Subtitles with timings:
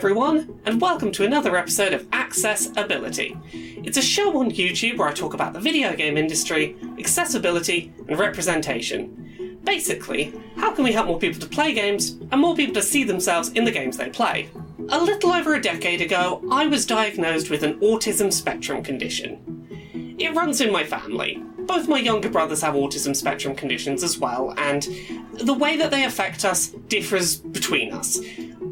[0.00, 3.36] everyone, and welcome to another episode of Access Ability.
[3.84, 8.18] It's a show on YouTube where I talk about the video game industry, accessibility, and
[8.18, 9.58] representation.
[9.62, 13.04] Basically, how can we help more people to play games and more people to see
[13.04, 14.48] themselves in the games they play?
[14.88, 20.16] A little over a decade ago, I was diagnosed with an autism spectrum condition.
[20.18, 21.44] It runs in my family.
[21.58, 24.88] Both my younger brothers have autism spectrum conditions as well, and
[25.34, 28.18] the way that they affect us differs between us.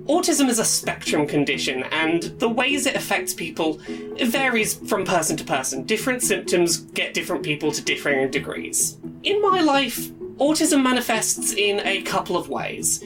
[0.09, 3.79] Autism is a spectrum condition, and the ways it affects people
[4.23, 5.85] varies from person to person.
[5.85, 8.97] Different symptoms get different people to differing degrees.
[9.23, 10.09] In my life,
[10.39, 13.05] autism manifests in a couple of ways.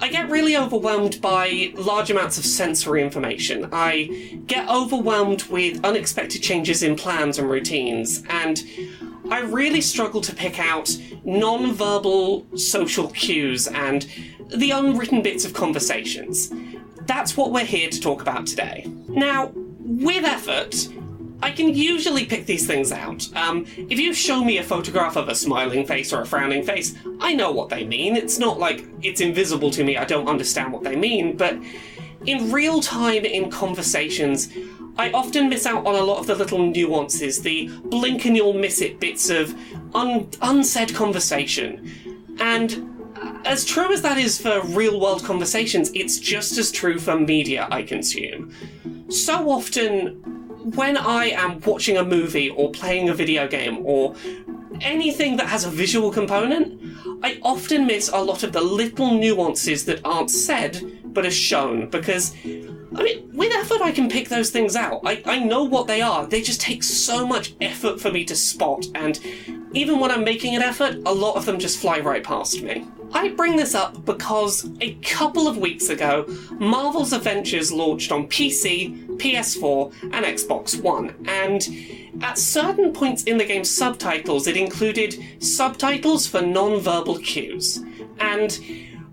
[0.00, 3.68] I get really overwhelmed by large amounts of sensory information.
[3.72, 8.62] I get overwhelmed with unexpected changes in plans and routines, and
[9.30, 14.06] I really struggle to pick out non verbal social cues and
[14.48, 16.52] the unwritten bits of conversations.
[17.06, 18.86] That's what we're here to talk about today.
[19.08, 20.88] Now, with effort,
[21.42, 23.28] I can usually pick these things out.
[23.36, 26.94] Um, if you show me a photograph of a smiling face or a frowning face,
[27.20, 28.16] I know what they mean.
[28.16, 31.56] It's not like it's invisible to me, I don't understand what they mean, but
[32.24, 34.48] in real time in conversations,
[34.98, 38.54] I often miss out on a lot of the little nuances, the blink and you'll
[38.54, 39.54] miss it bits of
[39.94, 42.36] un- unsaid conversation.
[42.40, 42.95] And
[43.46, 47.68] as true as that is for real world conversations, it's just as true for media
[47.70, 48.52] I consume.
[49.08, 50.20] So often,
[50.74, 54.14] when I am watching a movie or playing a video game or
[54.80, 56.82] anything that has a visual component,
[57.22, 61.88] I often miss a lot of the little nuances that aren't said but are shown
[61.88, 62.34] because.
[62.94, 65.00] I mean, with effort, I can pick those things out.
[65.04, 66.26] I, I know what they are.
[66.26, 69.20] They just take so much effort for me to spot, and
[69.72, 72.86] even when I'm making an effort, a lot of them just fly right past me.
[73.12, 79.06] I bring this up because a couple of weeks ago, Marvel's Avengers launched on PC,
[79.18, 81.66] PS4, and Xbox One, and
[82.22, 87.82] at certain points in the game's subtitles, it included subtitles for non verbal cues.
[88.18, 88.58] And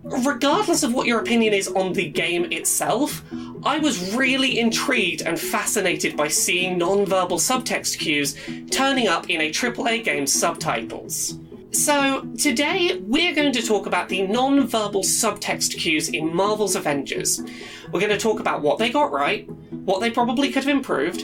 [0.04, 3.24] regardless of what your opinion is on the game itself,
[3.66, 8.36] I was really intrigued and fascinated by seeing non-verbal subtext cues
[8.72, 11.40] turning up in a AAA game's subtitles.
[11.74, 17.42] So, today we're going to talk about the non verbal subtext cues in Marvel's Avengers.
[17.92, 21.22] We're going to talk about what they got right, what they probably could have improved,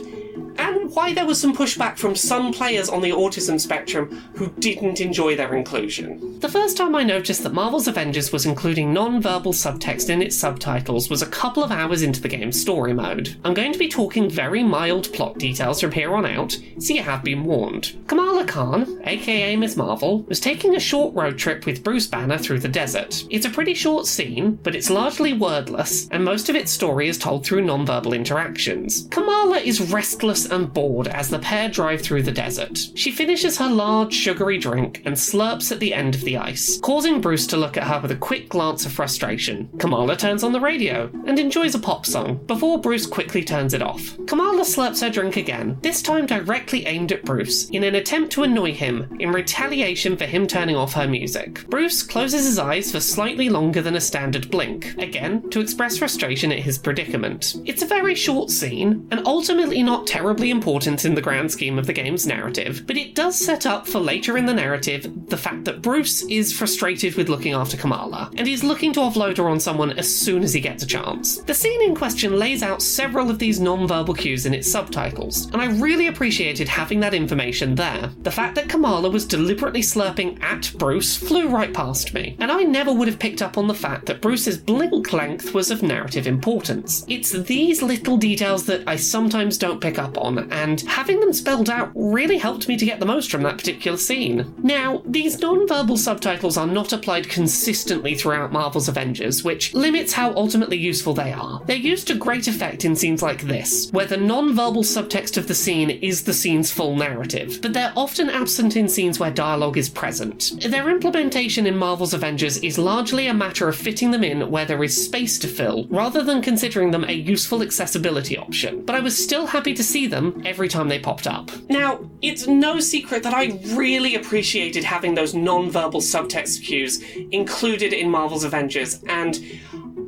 [0.75, 5.02] and why there was some pushback from some players on the autism spectrum who didn't
[5.02, 6.40] enjoy their inclusion.
[6.40, 10.38] The first time I noticed that Marvel's Avengers was including non verbal subtext in its
[10.38, 13.35] subtitles was a couple of hours into the game's story mode.
[13.44, 17.03] I'm going to be talking very mild plot details from here on out, so you
[17.03, 17.96] have been warned.
[18.08, 19.78] Kamala Khan, aka Ms.
[19.78, 23.25] Marvel, was taking a short road trip with Bruce Banner through the desert.
[23.29, 27.18] It's a pretty short scene, but it's largely wordless, and most of its story is
[27.18, 29.08] told through non verbal interactions.
[29.12, 32.78] Kamala is restless and bored as the pair drive through the desert.
[32.96, 37.22] She finishes her large, sugary drink and slurps at the end of the ice, causing
[37.22, 39.70] Bruce to look at her with a quick glance of frustration.
[39.80, 43.81] Kamala turns on the radio and enjoys a pop song before Bruce quickly turns it
[43.81, 44.18] off.
[44.28, 48.44] Kamala slurps her drink again, this time directly aimed at Bruce, in an attempt to
[48.44, 51.68] annoy him in retaliation for him turning off her music.
[51.70, 56.52] Bruce closes his eyes for slightly longer than a standard blink, again to express frustration
[56.52, 57.56] at his predicament.
[57.66, 61.87] It's a very short scene, and ultimately not terribly important in the grand scheme of
[61.87, 65.65] the game's narrative, but it does set up for later in the narrative the fact
[65.65, 69.59] that Bruce is frustrated with looking after Kamala, and he's looking to offload her on
[69.59, 71.41] someone as soon as he gets a chance.
[71.41, 75.45] The scene in question lays out several of these non verbal cues in its subtitles,
[75.47, 78.11] and I really appreciated having that information there.
[78.21, 82.63] The fact that Kamala was deliberately slurping at Bruce flew right past me, and I
[82.63, 86.27] never would have picked up on the fact that Bruce's blink length was of narrative
[86.27, 87.05] importance.
[87.07, 91.34] It's these little details that I sometimes don't pick up on on, and having them
[91.34, 94.53] spelled out really helped me to get the most from that particular scene.
[94.63, 100.34] Now, these non verbal subtitles are not applied consistently throughout Marvel's Avengers, which limits how
[100.34, 101.61] ultimately useful they are.
[101.66, 105.47] They're used to great effect in scenes like this, where the non verbal subtext of
[105.47, 109.78] the scene is the scene's full narrative, but they're often absent in scenes where dialogue
[109.78, 110.52] is present.
[110.61, 114.84] Their implementation in Marvel's Avengers is largely a matter of fitting them in where there
[114.84, 118.84] is space to fill, rather than considering them a useful accessibility option.
[118.85, 121.51] But I was still happy to see them them every time they popped up.
[121.69, 127.01] Now, it's no secret that I really appreciated having those non verbal subtext cues
[127.31, 129.39] included in Marvel's Avengers, and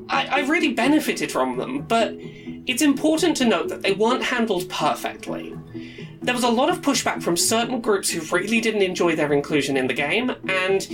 [0.09, 2.13] I, I really benefited from them, but
[2.67, 5.55] it's important to note that they weren't handled perfectly.
[6.21, 9.75] There was a lot of pushback from certain groups who really didn't enjoy their inclusion
[9.77, 10.87] in the game, and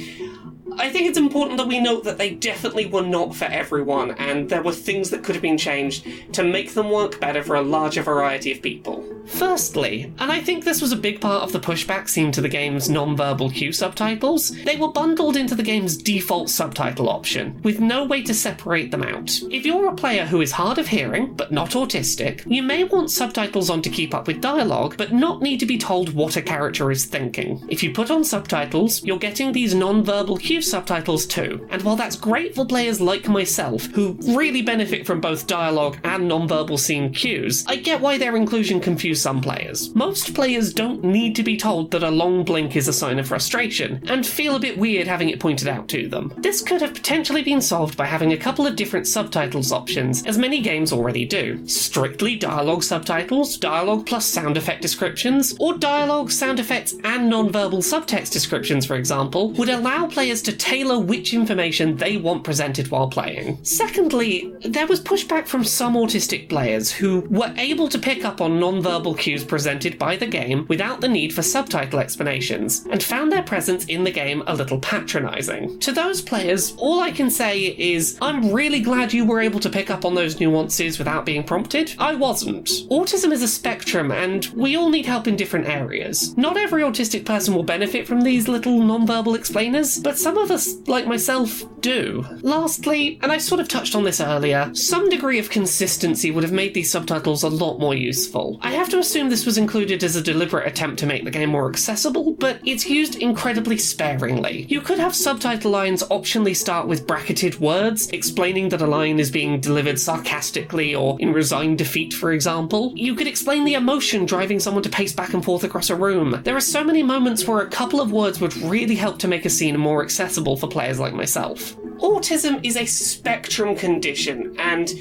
[0.79, 4.49] I think it's important that we note that they definitely were not for everyone, and
[4.49, 7.61] there were things that could have been changed to make them work better for a
[7.61, 9.03] larger variety of people.
[9.27, 12.49] Firstly, and I think this was a big part of the pushback seen to the
[12.49, 18.05] game's non-verbal cue subtitles, they were bundled into the game's default subtitle option, with no
[18.05, 19.29] way to separate them out.
[19.51, 23.11] If you're a player who is hard of hearing, but not autistic, you may want
[23.11, 26.41] subtitles on to keep up with dialogue, but not need to be told what a
[26.41, 27.63] character is thinking.
[27.67, 32.15] If you put on subtitles, you're getting these non-verbal cue subtitles too, and while that's
[32.15, 37.65] great for players like myself, who really benefit from both dialogue and non-verbal scene cues,
[37.67, 39.93] I get why their inclusion confuses some players.
[39.95, 43.27] Most players don't need to be told that a long blink is a sign of
[43.27, 46.33] frustration, and feel a bit weird having it pointed out to them.
[46.37, 50.37] This could have potentially been solved by having a couple of different subtitles options, as
[50.37, 51.67] many games already do.
[51.67, 58.31] Strictly dialogue subtitles, dialogue plus sound effect descriptions, or dialogue, sound effects, and non-verbal subtext
[58.31, 63.57] descriptions, for example, would allow players to tailor which information they want presented while playing.
[63.63, 68.59] Secondly, there was pushback from some autistic players who were able to pick up on
[68.59, 73.43] non-verbal cues presented by the game without the need for subtitle explanations, and found their
[73.43, 75.79] presence in the game a little patronising.
[75.79, 79.69] To those players, all I can say is, I'm really glad you were able to
[79.69, 81.93] pick up on those nuances without being prompted.
[81.97, 82.67] I wasn't.
[82.89, 86.35] Autism is a spectrum, and we all need help in different areas.
[86.37, 90.75] Not every autistic person will benefit from these little non-verbal explainers, but some of us,
[90.87, 92.25] like myself, do.
[92.41, 96.53] Lastly, and I sort of touched on this earlier, some degree of consistency would have
[96.53, 98.59] made these subtitles a lot more useful.
[98.61, 101.49] I have to assume this was included as a deliberate attempt to make the game
[101.49, 104.65] more accessible, but it's used incredibly sparingly.
[104.69, 109.31] You could have subtitle lines optionally start with bracketed words, explaining that a line is
[109.31, 112.93] being delivered sarcastically or in resigned defeat, for example.
[112.95, 116.41] You could explain the emotion driving someone to pace back and forth across a room.
[116.43, 119.45] There are so many moments where a couple of words would really help to make
[119.45, 121.75] a scene more accessible for players like myself.
[121.97, 124.93] Autism is a spectrum condition, and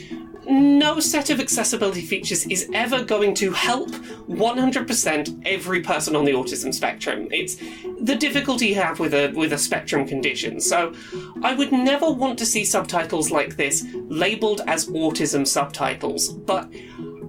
[0.48, 6.32] no set of accessibility features is ever going to help 100% every person on the
[6.32, 7.28] autism spectrum.
[7.30, 7.56] It's
[8.00, 10.60] the difficulty you have with a with a spectrum condition.
[10.60, 10.94] So
[11.42, 16.70] I would never want to see subtitles like this labeled as autism subtitles, but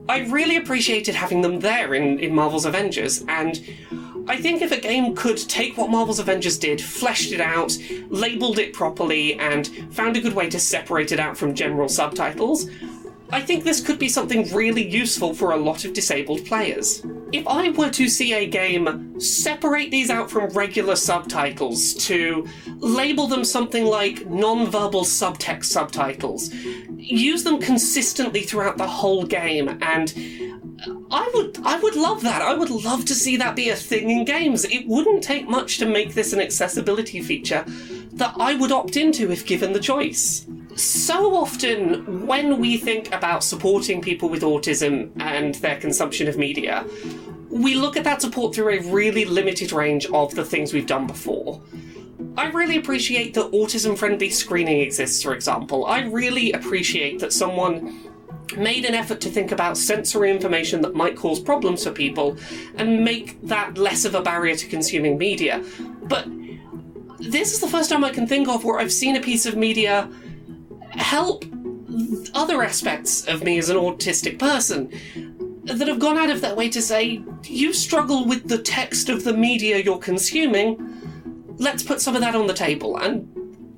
[0.10, 3.62] I really appreciated having them there in, in Marvel's Avengers, and
[4.30, 7.78] I think if a game could take what Marvel's Avengers did, fleshed it out,
[8.10, 12.70] labeled it properly, and found a good way to separate it out from general subtitles,
[13.30, 17.06] I think this could be something really useful for a lot of disabled players.
[17.34, 22.48] If I were to see a game separate these out from regular subtitles to
[22.78, 30.14] label them something like non-verbal subtext subtitles, use them consistently throughout the whole game and
[31.12, 32.42] I would I would love that.
[32.42, 34.64] I would love to see that be a thing in games.
[34.64, 37.66] It wouldn't take much to make this an accessibility feature
[38.14, 40.46] that I would opt into if given the choice
[40.80, 46.86] so often when we think about supporting people with autism and their consumption of media,
[47.50, 51.08] we look at that support through a really limited range of the things we've done
[51.08, 51.62] before.
[52.38, 55.86] I really appreciate that autism friendly screening exists, for example.
[55.86, 58.12] I really appreciate that someone
[58.56, 62.38] made an effort to think about sensory information that might cause problems for people
[62.76, 65.64] and make that less of a barrier to consuming media.
[66.04, 66.28] But
[67.20, 69.58] this is the first time I can think of where I've seen a piece of
[69.58, 70.10] media
[70.98, 71.46] help
[72.34, 74.92] other aspects of me as an autistic person
[75.64, 79.24] that have gone out of their way to say, you struggle with the text of
[79.24, 80.78] the media you're consuming,
[81.58, 82.98] let's put some of that on the table.
[82.98, 83.28] And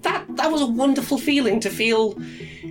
[0.01, 2.17] that that was a wonderful feeling to feel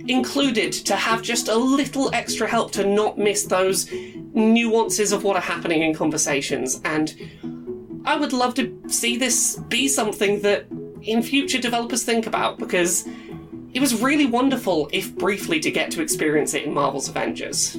[0.07, 3.91] included, to have just a little extra help to not miss those
[4.33, 6.81] nuances of what are happening in conversations.
[6.85, 10.65] And I would love to see this be something that
[11.01, 13.07] in future developers think about because
[13.73, 17.77] it was really wonderful, if briefly, to get to experience it in Marvel's Avengers.